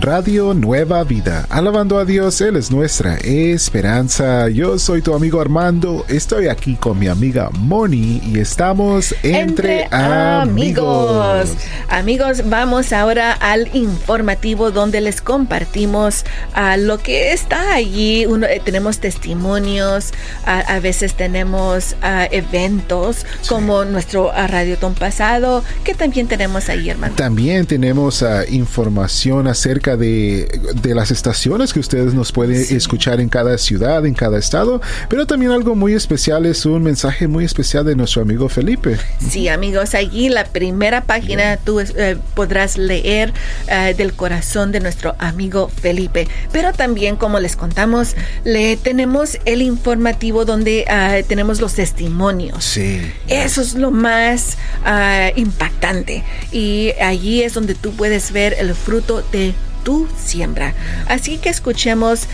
Radio 0.00 0.54
Nueva 0.54 1.04
Vida. 1.04 1.44
Alabando 1.50 1.98
a 1.98 2.06
Dios, 2.06 2.40
Él 2.40 2.56
es 2.56 2.70
nuestra 2.70 3.18
esperanza. 3.18 4.48
Yo 4.48 4.78
soy 4.78 5.02
tu 5.02 5.12
amigo 5.12 5.42
Armando. 5.42 6.06
Estoy 6.08 6.48
aquí 6.48 6.76
con 6.76 6.98
mi 6.98 7.06
amiga 7.06 7.50
Moni 7.52 8.18
y 8.24 8.38
estamos 8.38 9.14
entre, 9.22 9.88
amigos. 9.90 11.50
amigos. 11.90 12.48
vamos 12.48 12.94
ahora 12.94 13.32
al 13.32 13.68
informativo 13.76 14.70
donde 14.70 15.02
les 15.02 15.20
compartimos 15.20 16.24
a 16.54 16.78
lo 16.78 16.96
que 16.96 17.34
está 17.34 17.74
allí. 17.74 18.24
Uno, 18.24 18.46
eh, 18.46 18.62
tenemos 18.64 19.00
testimonios, 19.00 20.12
a, 20.46 20.80
veces 20.80 21.12
tenemos 21.12 21.94
eventos 22.30 23.26
como 23.46 23.84
nuestro 23.84 24.32
Radio 24.32 24.78
Ton 24.78 24.94
pasado, 24.94 25.62
que 25.84 25.94
también 25.94 26.26
tenemos 26.26 26.70
ahí, 26.70 26.88
hermano. 26.88 27.14
También 27.16 27.66
tenemos 27.66 28.24
información 28.48 29.46
acerca 29.46 29.89
de, 29.96 30.48
las 30.84 31.10
estaciones 31.10 31.72
que 31.72 31.80
ustedes 31.80 32.14
nos 32.14 32.32
pueden 32.32 32.56
escuchar 32.76 33.20
en 33.20 33.28
cada 33.28 33.56
ciudad, 33.58 34.04
en 34.06 34.14
cada 34.14 34.38
estado, 34.38 34.80
pero 35.08 35.26
también 35.26 35.52
algo 35.52 35.74
muy 35.74 35.94
especial 35.94 36.46
es 36.46 36.66
un 36.66 36.82
mensaje 36.82 37.28
muy 37.28 37.44
especial 37.44 37.84
de 37.84 37.94
nuestro 37.94 38.22
amigo 38.22 38.48
Felipe. 38.48 38.96
Sí, 39.30 39.48
amigos, 39.48 39.94
allí 39.94 40.28
la 40.28 40.44
primera 40.44 41.02
página 41.04 41.56
tú 41.56 41.80
eh, 41.80 42.16
podrás 42.34 42.76
leer 42.76 43.32
eh, 43.68 43.94
del 43.96 44.12
corazón 44.12 44.72
de 44.72 44.80
nuestro 44.80 45.14
amigo 45.18 45.68
Felipe, 45.68 46.28
pero 46.52 46.72
también 46.72 47.16
como 47.16 47.40
les 47.40 47.56
contamos, 47.56 48.16
le 48.44 48.76
tenemos 48.76 49.38
el 49.44 49.62
informativo 49.62 50.44
donde 50.44 50.84
ah, 50.88 51.18
tenemos 51.26 51.60
los 51.60 51.74
testimonios. 51.74 52.64
Sí. 52.64 53.00
Eso 53.28 53.62
es 53.62 53.74
lo 53.74 53.90
más 53.90 54.56
ah, 54.84 55.30
impactante 55.36 56.24
y 56.52 56.92
allí 57.00 57.42
es 57.42 57.54
donde 57.54 57.74
tú 57.74 57.92
puedes 57.92 58.32
ver 58.32 58.56
el 58.58 58.74
fruto 58.74 59.22
de 59.32 59.54
tu 59.82 60.08
siembra. 60.16 60.74
Así 61.08 61.38
que 61.38 61.48
escuchemos 61.48 62.28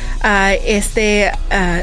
este, 0.64 1.32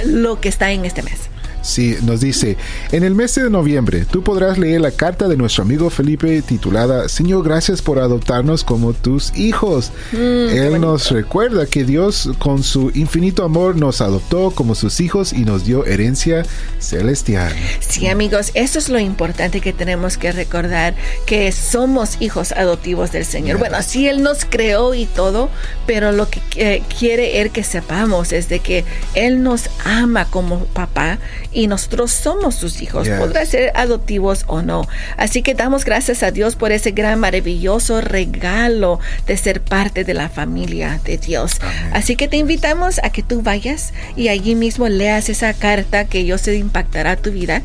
lo 0.06 0.40
que 0.40 0.50
está 0.50 0.72
en 0.72 0.86
este 0.86 1.02
mes. 1.04 1.33
Sí, 1.64 1.96
nos 2.04 2.20
dice, 2.20 2.58
en 2.92 3.04
el 3.04 3.16
mes 3.16 3.36
de 3.36 3.50
noviembre 3.50 4.04
tú 4.04 4.22
podrás 4.22 4.58
leer 4.58 4.82
la 4.82 4.92
carta 4.92 5.30
de 5.30 5.38
nuestro 5.38 5.64
amigo 5.64 5.90
Felipe 5.90 6.42
titulada 6.42 7.08
Señor, 7.08 7.44
gracias 7.46 7.82
por 7.82 8.00
adoptarnos 8.00 8.66
como 8.66 8.92
tus 8.92 9.36
hijos. 9.38 9.92
Mm, 10.12 10.50
Él 10.50 10.82
nos 10.82 11.10
recuerda 11.10 11.66
que 11.66 11.86
Dios 11.86 12.32
con 12.38 12.64
su 12.64 12.92
infinito 12.94 13.46
amor 13.46 13.78
nos 13.78 14.02
adoptó 14.02 14.52
como 14.52 14.76
sus 14.76 15.00
hijos 15.00 15.32
y 15.32 15.46
nos 15.46 15.64
dio 15.64 15.86
herencia 15.86 16.46
celestial. 16.80 17.54
Sí, 17.80 18.08
amigos, 18.08 18.52
eso 18.56 18.78
es 18.78 18.90
lo 18.90 19.00
importante 19.00 19.62
que 19.62 19.72
tenemos 19.72 20.18
que 20.18 20.34
recordar, 20.34 20.96
que 21.26 21.54
somos 21.54 22.18
hijos 22.20 22.52
adoptivos 22.52 23.14
del 23.14 23.24
Señor. 23.24 23.58
Bueno, 23.58 23.82
sí, 23.82 24.08
Él 24.10 24.22
nos 24.22 24.44
creó 24.44 24.94
y 24.94 25.06
todo, 25.06 25.50
pero 25.88 26.12
lo 26.12 26.30
que 26.30 26.42
eh, 26.58 26.84
quiere 27.00 27.40
Él 27.40 27.52
que 27.52 27.64
sepamos 27.64 28.34
es 28.34 28.50
de 28.50 28.60
que 28.60 28.84
Él 29.16 29.44
nos 29.44 29.70
ama 29.86 30.26
como 30.26 30.66
papá 30.66 31.20
y 31.54 31.68
nosotros 31.68 32.12
somos 32.12 32.56
sus 32.56 32.82
hijos, 32.82 33.08
podrá 33.08 33.46
ser 33.46 33.72
adoptivos 33.76 34.44
o 34.48 34.62
no. 34.62 34.88
Así 35.18 35.42
que 35.42 35.54
damos 35.54 35.86
gracias 35.86 36.24
a 36.24 36.32
Dios 36.32 36.56
por 36.56 36.72
ese 36.72 36.92
gran 36.92 37.20
maravilloso 37.20 38.02
regalo 38.02 39.00
de 39.28 39.38
ser 39.38 39.62
parte 39.62 40.04
de 40.04 40.14
la 40.14 40.30
familia 40.30 41.00
de 41.04 41.18
Dios. 41.18 41.60
Así 41.92 42.16
que 42.16 42.28
te 42.28 42.38
invitamos 42.38 43.00
a 43.04 43.10
que 43.10 43.24
tú 43.24 43.42
vayas 43.42 43.94
y 44.16 44.30
allí 44.30 44.56
mismo 44.56 44.88
leas 44.88 45.30
esa 45.30 45.54
carta 45.54 46.06
que 46.06 46.26
yo 46.26 46.38
sé 46.38 46.56
impactará 46.56 47.16
tu 47.16 47.32
vida. 47.32 47.62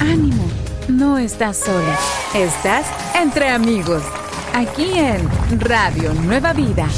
Ánimo, 0.00 0.44
no 0.88 1.18
estás 1.18 1.58
sola, 1.58 1.98
estás 2.34 2.86
entre 3.20 3.48
amigos, 3.48 4.02
aquí 4.54 4.90
en 4.98 5.60
Radio 5.60 6.12
Nueva 6.14 6.52
Vida. 6.52 6.88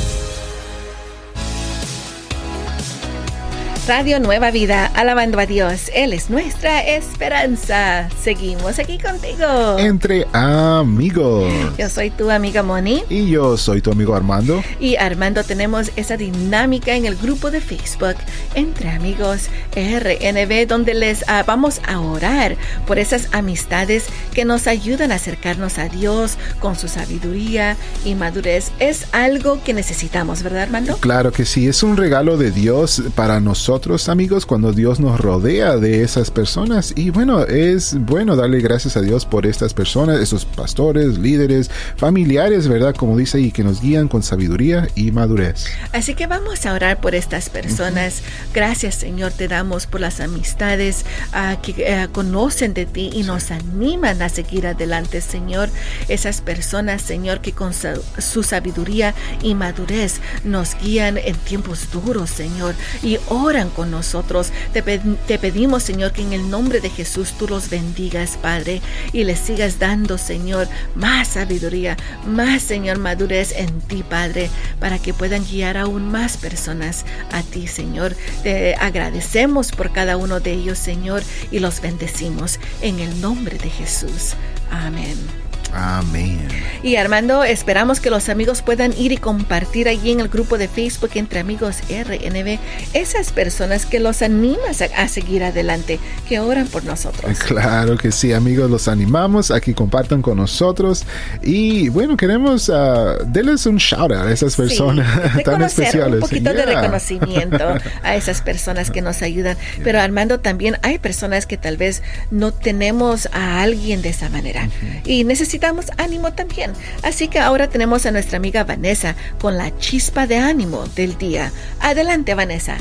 Radio 3.89 4.21
Nueva 4.21 4.51
Vida, 4.51 4.85
alabando 4.95 5.39
a 5.39 5.47
Dios. 5.47 5.91
Él 5.95 6.13
es 6.13 6.29
nuestra 6.29 6.87
esperanza. 6.87 8.11
Seguimos 8.23 8.79
aquí 8.79 8.99
contigo. 8.99 9.79
Entre 9.79 10.27
amigos. 10.35 11.51
Yo 11.79 11.89
soy 11.89 12.11
tu 12.11 12.31
amiga 12.31 12.63
Moni. 12.63 13.03
Y 13.09 13.31
yo 13.31 13.57
soy 13.57 13.81
tu 13.81 13.91
amigo 13.91 14.15
Armando. 14.15 14.63
Y 14.79 14.97
Armando 14.97 15.43
tenemos 15.43 15.91
esa 15.97 16.19
dinámica 16.19 16.97
en 16.97 17.07
el 17.07 17.17
grupo 17.17 17.51
de 17.51 17.63
Facebook 17.63 18.17
Entre 18.55 18.91
Amigos 18.91 19.49
RNB, 19.75 20.67
donde 20.69 20.93
les 20.93 21.27
ah, 21.27 21.43
vamos 21.47 21.81
a 21.89 21.99
orar 21.99 22.59
por 22.87 22.99
esas 22.99 23.29
amistades 23.33 24.05
que 24.35 24.45
nos 24.45 24.67
ayudan 24.67 25.13
a 25.13 25.15
acercarnos 25.15 25.79
a 25.79 25.89
Dios 25.89 26.37
con 26.61 26.77
su 26.77 26.89
sabiduría 26.89 27.79
y 28.05 28.17
madurez. 28.17 28.71
Es 28.81 29.07
algo 29.13 29.63
que 29.65 29.73
necesitamos, 29.73 30.43
¿verdad, 30.43 30.65
Armando? 30.65 30.99
Claro 30.99 31.33
que 31.33 31.47
sí, 31.47 31.67
es 31.67 31.83
un 31.83 31.97
regalo 31.97 32.37
de 32.37 32.51
Dios 32.51 33.03
para 33.15 33.41
nosotros 33.41 33.78
amigos 34.09 34.45
cuando 34.45 34.73
Dios 34.73 34.99
nos 34.99 35.21
rodea 35.21 35.77
de 35.77 36.03
esas 36.03 36.31
personas. 36.31 36.93
Y 36.97 37.11
bueno, 37.11 37.45
es 37.45 37.97
bueno 37.99 38.35
darle 38.35 38.61
gracias 38.61 38.97
a 38.97 39.01
Dios 39.01 39.25
por 39.25 39.47
estas 39.47 39.73
personas, 39.73 40.21
esos 40.21 40.45
pastores, 40.45 41.17
líderes, 41.17 41.71
familiares, 41.97 42.67
¿verdad? 42.67 42.95
Como 42.95 43.17
dice 43.17 43.41
y 43.41 43.53
que 43.53 43.63
nos 43.63 43.81
guían 43.81 44.09
con 44.09 44.23
sabiduría 44.23 44.89
y 44.97 45.13
madurez. 45.13 45.67
Así 45.93 46.15
que 46.15 46.27
vamos 46.27 46.67
a 46.67 46.73
orar 46.73 47.01
por 47.01 47.15
estas 47.15 47.51
personas. 47.51 48.23
Gracias 48.53 48.97
Señor, 48.97 49.33
te 49.33 49.47
damos 49.47 49.87
por 49.87 50.01
las 50.01 50.21
amistades 50.21 51.05
uh, 51.33 51.61
que 51.63 52.07
uh, 52.09 52.13
conocen 52.13 52.75
de 52.75 52.85
ti 52.85 53.11
y 53.13 53.23
nos 53.23 53.53
animan 53.53 54.21
a 54.23 54.29
seguir 54.29 54.67
adelante, 54.67 55.21
Señor. 55.21 55.71
Esas 56.09 56.41
personas, 56.41 57.03
Señor, 57.03 57.41
que 57.41 57.53
con 57.53 57.73
su 57.73 58.43
sabiduría 58.43 59.15
y 59.43 59.55
madurez 59.55 60.21
nos 60.43 60.75
guían 60.83 61.17
en 61.17 61.37
tiempos 61.37 61.91
duros, 61.93 62.31
Señor, 62.31 62.75
y 63.03 63.19
oran 63.29 63.68
con 63.71 63.91
nosotros. 63.91 64.53
Te, 64.73 64.83
te, 64.83 65.39
pedimos, 65.39 65.83
Señor, 65.83 66.13
que 66.13 66.23
en 66.23 66.33
el 66.33 66.51
nombre 66.51 66.81
de 66.81 66.91
Jesús 66.91 67.35
tú 67.39 67.49
los 67.49 67.71
bendigas, 67.71 68.39
Padre, 68.41 68.81
y 69.13 69.25
les 69.25 69.39
sigas 69.39 69.79
dando, 69.79 70.19
Señor, 70.19 70.69
más 70.95 71.29
sabiduría, 71.29 71.97
más, 72.27 72.63
Señor, 72.63 72.99
madurez 72.99 73.53
en 73.57 73.81
ti, 73.81 74.03
Padre, 74.03 74.51
para 74.81 74.99
que 74.99 75.15
puedan 75.15 75.45
guiar 75.45 75.77
aún 75.77 76.11
más 76.11 76.37
personas 76.37 77.05
a 77.33 77.43
ti, 77.43 77.67
Señor. 77.67 78.15
Te 78.43 78.75
agradecemos 78.75 79.73
por 79.73 79.93
cada 79.93 80.17
uno 80.17 80.41
de 80.41 80.53
ellos, 80.53 80.79
Señor, 80.79 81.23
y 81.51 81.59
los 81.59 81.81
bendecimos 81.81 82.59
en 82.81 83.01
el 83.01 83.21
nombre 83.21 83.59
de 83.59 83.71
Jesús. 83.71 84.35
Amén. 84.71 85.48
Amén. 85.73 86.39
Y 86.83 86.97
Armando, 86.97 87.43
esperamos 87.45 88.01
que 88.01 88.09
los 88.09 88.29
amigos 88.29 88.63
puedan 88.63 88.97
ir 88.97 89.13
y 89.13 89.17
compartir 89.17 89.89
allí 89.89 90.13
en 90.13 90.21
el 90.21 90.29
grupo 90.29 90.59
de 90.59 90.69
Facebook 90.69 91.11
Entre 91.15 91.41
Amigos 91.41 91.79
RNB 91.89 92.59
esas 92.95 93.33
personas 93.33 93.85
que 93.85 93.99
los 93.99 94.23
animas 94.23 94.81
a, 94.83 95.09
seguir 95.09 95.43
adelante, 95.43 95.99
que 96.29 96.39
oran 96.41 96.67
por 96.67 96.85
nosotros. 96.85 97.39
Claro 97.49 97.97
que 97.97 98.13
sí, 98.13 98.33
amigos, 98.33 98.71
los 98.71 98.89
animamos 98.89 99.51
a 99.51 99.61
que 99.61 99.75
compartan 99.75 100.23
con 100.23 100.37
nosotros. 100.37 101.05
Y 101.43 101.89
bueno, 101.89 102.17
queremos 102.17 102.69
uh, 102.69 103.25
darles 103.27 103.67
un 103.67 103.77
shout 103.77 104.13
out 104.13 104.27
a 104.27 104.31
esas 104.31 104.55
personas 104.55 105.43
tan 105.45 105.63
especiales. 105.63 106.15
Un 106.15 106.21
poquito 106.21 106.53
de 106.53 106.67
reconocimiento 106.67 107.75
a 108.03 108.17
esas 108.17 108.43
personas 108.43 108.91
que 108.91 109.01
nos 109.01 109.23
ayudan. 109.23 109.57
Pero 109.83 110.01
Armando, 110.01 110.41
también 110.41 110.77
hay 110.83 110.99
personas 110.99 111.47
que 111.47 111.57
tal 111.57 111.77
vez 111.77 112.03
no 112.31 112.53
tenemos 112.53 113.29
a 113.33 113.63
alguien 113.63 114.03
de 114.03 114.11
esa 114.11 114.29
manera. 114.29 114.69
Y 115.05 115.25
necesitamos 115.25 115.58
necesitamos 115.59 115.87
ánimo 115.99 116.33
también. 116.33 116.73
Así 117.03 117.29
que 117.29 117.41
ahora 117.41 117.69
tenemos 117.69 118.07
a 118.07 118.13
nuestra 118.13 118.37
amiga 118.37 118.63
Vanessa 118.65 119.17
con 119.41 119.57
la 119.57 119.77
chispa 119.79 120.27
de 120.27 120.37
ánimo 120.37 120.87
del 120.95 121.19
día. 121.19 121.51
Adelante, 121.81 122.35
Vanessa. 122.35 122.77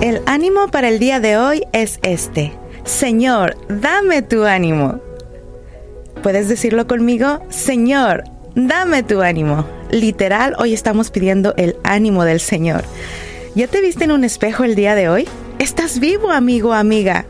El 0.00 0.22
ánimo 0.26 0.68
para 0.68 0.88
el 0.88 0.98
día 0.98 1.20
de 1.20 1.36
hoy 1.36 1.64
es 1.72 1.98
este. 2.02 2.52
Señor, 2.84 3.56
dame 3.68 4.22
tu 4.22 4.44
ánimo. 4.44 5.00
¿Puedes 6.22 6.48
decirlo 6.48 6.86
conmigo? 6.86 7.40
Señor, 7.50 8.24
dame 8.54 9.02
tu 9.02 9.20
ánimo. 9.20 9.66
Literal, 9.90 10.54
hoy 10.58 10.72
estamos 10.72 11.10
pidiendo 11.10 11.54
el 11.58 11.76
ánimo 11.84 12.24
del 12.24 12.40
Señor. 12.40 12.84
¿Ya 13.54 13.66
te 13.68 13.82
viste 13.82 14.04
en 14.04 14.12
un 14.12 14.24
espejo 14.24 14.64
el 14.64 14.76
día 14.76 14.94
de 14.94 15.08
hoy? 15.10 15.28
Estás 15.58 16.00
vivo, 16.00 16.30
amigo, 16.30 16.72
amiga. 16.72 17.26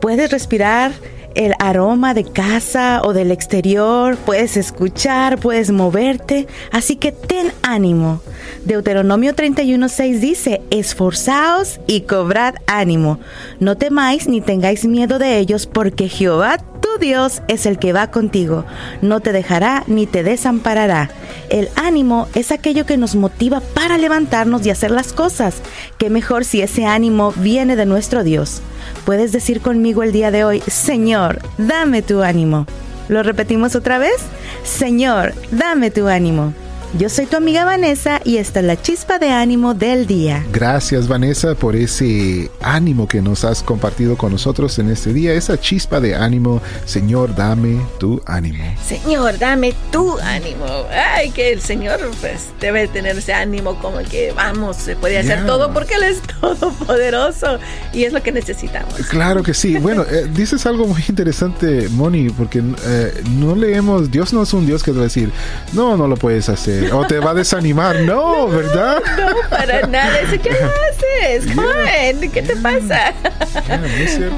Puedes 0.00 0.30
respirar 0.30 0.92
el 1.34 1.54
aroma 1.58 2.14
de 2.14 2.24
casa 2.24 3.02
o 3.04 3.12
del 3.12 3.30
exterior, 3.30 4.16
puedes 4.16 4.56
escuchar, 4.56 5.38
puedes 5.38 5.70
moverte, 5.70 6.46
así 6.72 6.96
que 6.96 7.12
ten 7.12 7.52
ánimo. 7.62 8.20
Deuteronomio 8.64 9.34
31:6 9.34 10.20
dice, 10.20 10.62
esforzaos 10.70 11.80
y 11.86 12.02
cobrad 12.02 12.54
ánimo, 12.66 13.20
no 13.58 13.76
temáis 13.76 14.28
ni 14.28 14.40
tengáis 14.40 14.84
miedo 14.84 15.18
de 15.18 15.38
ellos, 15.38 15.66
porque 15.66 16.08
Jehová 16.08 16.58
tu 16.80 16.98
Dios 16.98 17.42
es 17.48 17.66
el 17.66 17.78
que 17.78 17.92
va 17.92 18.10
contigo, 18.10 18.64
no 19.02 19.20
te 19.20 19.32
dejará 19.32 19.84
ni 19.86 20.06
te 20.06 20.22
desamparará. 20.22 21.10
El 21.48 21.68
ánimo 21.76 22.28
es 22.34 22.52
aquello 22.52 22.86
que 22.86 22.96
nos 22.96 23.14
motiva 23.14 23.60
para 23.60 23.98
levantarnos 23.98 24.64
y 24.64 24.70
hacer 24.70 24.90
las 24.90 25.12
cosas. 25.12 25.56
Qué 25.98 26.10
mejor 26.10 26.44
si 26.44 26.62
ese 26.62 26.86
ánimo 26.86 27.32
viene 27.36 27.76
de 27.76 27.86
nuestro 27.86 28.24
Dios. 28.24 28.62
Puedes 29.04 29.32
decir 29.32 29.60
conmigo 29.60 30.02
el 30.02 30.12
día 30.12 30.30
de 30.30 30.44
hoy, 30.44 30.62
Señor, 30.66 31.40
dame 31.58 32.02
tu 32.02 32.22
ánimo. 32.22 32.66
¿Lo 33.08 33.22
repetimos 33.22 33.74
otra 33.74 33.98
vez? 33.98 34.16
Señor, 34.62 35.34
dame 35.50 35.90
tu 35.90 36.06
ánimo. 36.06 36.52
Yo 36.98 37.08
soy 37.08 37.26
tu 37.26 37.36
amiga 37.36 37.64
Vanessa 37.64 38.20
y 38.24 38.38
esta 38.38 38.58
es 38.58 38.66
la 38.66 38.80
chispa 38.82 39.20
de 39.20 39.30
ánimo 39.30 39.74
del 39.74 40.08
día. 40.08 40.44
Gracias 40.52 41.06
Vanessa 41.06 41.54
por 41.54 41.76
ese 41.76 42.50
ánimo 42.60 43.06
que 43.06 43.22
nos 43.22 43.44
has 43.44 43.62
compartido 43.62 44.16
con 44.18 44.32
nosotros 44.32 44.76
en 44.80 44.90
este 44.90 45.12
día, 45.12 45.32
esa 45.34 45.58
chispa 45.58 46.00
de 46.00 46.16
ánimo. 46.16 46.60
Señor, 46.86 47.36
dame 47.36 47.80
tu 48.00 48.20
ánimo. 48.26 48.64
Señor, 48.84 49.38
dame 49.38 49.72
tu 49.92 50.18
ánimo. 50.18 50.66
Ay, 51.14 51.30
que 51.30 51.52
el 51.52 51.60
Señor 51.60 52.00
pues 52.20 52.48
debe 52.60 52.88
tener 52.88 53.16
ese 53.18 53.34
ánimo 53.34 53.76
como 53.80 53.98
que 54.00 54.32
vamos, 54.32 54.76
se 54.76 54.96
puede 54.96 55.18
hacer 55.18 55.30
Yeah. 55.30 55.46
todo 55.46 55.72
porque 55.72 55.94
Él 55.94 56.02
es 56.02 56.20
todopoderoso 56.40 57.60
y 57.92 58.02
es 58.02 58.12
lo 58.12 58.20
que 58.20 58.32
necesitamos. 58.32 58.94
Claro 59.08 59.42
que 59.44 59.54
sí. 59.54 59.76
Bueno, 59.90 60.02
eh, 60.10 60.28
dices 60.34 60.66
algo 60.66 60.86
muy 60.86 61.02
interesante, 61.08 61.88
Moni, 61.90 62.30
porque 62.30 62.58
eh, 62.84 63.22
no 63.38 63.54
leemos, 63.54 64.10
Dios 64.10 64.32
no 64.32 64.42
es 64.42 64.52
un 64.52 64.66
Dios 64.66 64.82
que 64.82 64.90
te 64.90 64.96
va 64.96 65.02
a 65.02 65.04
decir, 65.04 65.30
no, 65.72 65.96
no 65.96 66.06
lo 66.08 66.16
puedes 66.16 66.48
hacer, 66.48 66.79
o 66.92 67.06
te 67.06 67.18
va 67.18 67.30
a 67.30 67.34
desanimar, 67.34 68.00
no, 68.00 68.48
¿verdad? 68.48 69.02
No, 69.18 69.48
para 69.48 69.86
nada. 69.86 70.18
¿qué 70.42 70.50
haces? 70.50 71.46
¿Qué 72.32 72.42
te 72.42 72.56
pasa? 72.56 73.12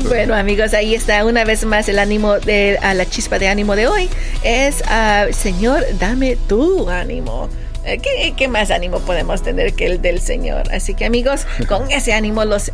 Bueno, 0.08 0.34
amigos, 0.34 0.74
ahí 0.74 0.94
está 0.94 1.24
una 1.24 1.44
vez 1.44 1.64
más 1.64 1.88
el 1.88 1.98
ánimo 1.98 2.38
de 2.38 2.78
a 2.82 2.94
la 2.94 3.06
chispa 3.06 3.38
de 3.38 3.48
ánimo 3.48 3.76
de 3.76 3.86
hoy. 3.86 4.08
Es, 4.42 4.82
ah, 4.86 5.26
Señor, 5.30 5.84
dame 5.98 6.36
tu 6.48 6.88
ánimo. 6.88 7.48
Eh, 7.84 7.98
¿Qué, 7.98 8.32
¿Qué 8.36 8.46
más 8.46 8.70
ánimo 8.70 9.00
podemos 9.00 9.42
tener 9.42 9.74
que 9.74 9.86
el 9.86 10.00
del 10.00 10.20
Señor? 10.20 10.72
Así 10.72 10.94
que 10.94 11.04
amigos, 11.04 11.46
con 11.68 11.90
ese 11.90 12.12
ánimo 12.12 12.44
los 12.44 12.70